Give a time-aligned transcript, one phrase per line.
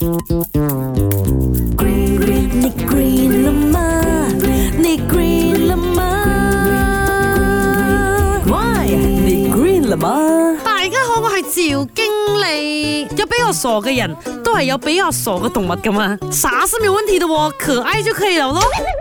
[0.00, 0.18] Green,
[1.76, 4.28] green, ni green la ma,
[4.78, 6.10] ni green la ma.
[8.46, 8.88] Why？
[8.96, 10.56] 你 green 啦嘛？
[10.64, 11.99] 大家好，我係趙。
[12.38, 14.14] 嘞，要不要锁个人，
[14.44, 16.16] 都系要不要锁个动物噶嘛？
[16.30, 18.60] 傻是没问题的哦，可爱就可以了咯。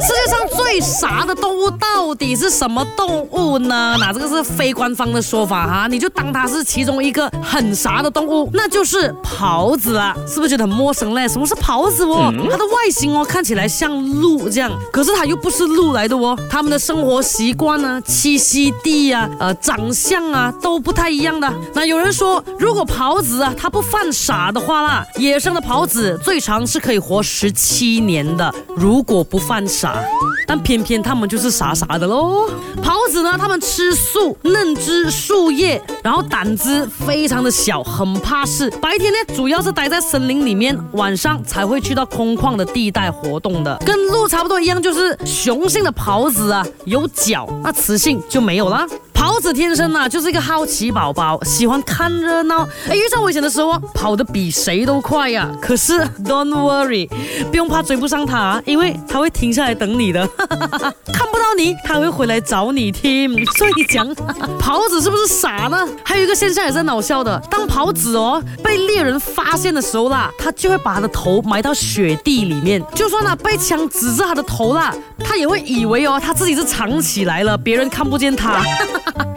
[0.00, 3.96] 世界上最傻的动物到底是什么动物呢？
[3.98, 11.28] 那这个是非官方的说法哈，你就当它是其中一个很傻的动物，那就是狍子啦，是不是觉得很陌生嘞？
[11.28, 12.32] 什么是狍子哦？
[12.50, 16.38] 它的外形哦，看起来像鹿这样，可是它又不是鹿来的哦。
[16.48, 21.52] 它们的生活习惯啊、栖息地啊、呃、长相啊，都不太一样的。
[21.74, 23.09] 那有人说，如果跑。
[23.10, 29.98] 狍子啊，它不犯傻的话啦，野生的狍子最长是可以活十七年的，如果不犯傻，
[30.46, 32.48] 但偏偏它们就是傻傻的喽。
[32.84, 38.70] 狍子呢，它们吃素，嫩枝、树叶，然后胆子非常的小，很怕事。
[38.80, 43.76] 白天呢，主要是待在森林里面，晚上才会去到空旷的地带活动的。
[43.84, 48.86] 跟鹿差不多一样，就是雄性的狍子啊有角，那雌性就没有啦。
[49.20, 52.66] 桃子天生啊、就是一个好奇宝宝，喜欢看热闹。
[52.88, 55.46] 哎，遇上危险的时候，跑得比谁都快呀。
[55.60, 57.06] 可是 don't worry，
[57.50, 60.26] 不用怕追不上它，因为它会停下来等你的。
[60.38, 63.30] 看不到你，它会回来找你听。
[63.58, 64.08] 所以讲，
[64.58, 65.86] 桃子是不是傻呢？
[66.02, 72.82] 还有一个现象也在脑笑的，当桃子哦被猎人发现的时候啦，它就会把它的头埋到雪地里面。
[72.94, 78.62] 就算它被枪指着它的头啦，它也会以为哦它自己是藏起来了，别人看不见它。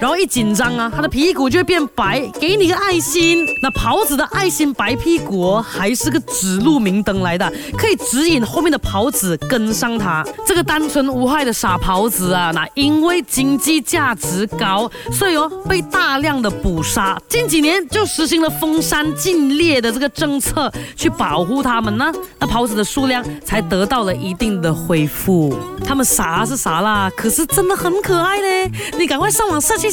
[0.04, 3.46] 然后一紧张啊，他的屁股就会变白，给你个爱心。
[3.62, 10.22] 那袍子的爱心白屁股还是个指路明灯来的，可以指引后面的袍子跟上它。
[10.46, 17.18] 这个单纯无害的傻袍子啊，那因为经济价值高，所以哦被大量的捕杀。
[17.30, 25.58] 近几年就实行了封山禁猎的这个政策去保护它们呢，那袍子的数量才得到了一定的恢复。
[25.86, 28.70] 他们傻是傻啦，可是真的很可爱嘞。
[29.00, 29.93] 你赶快上网设计。